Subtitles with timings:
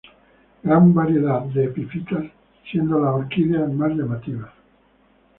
[0.63, 2.25] Gran variedad de epifitas,
[2.71, 4.49] siendo las orquídeas más llamativas.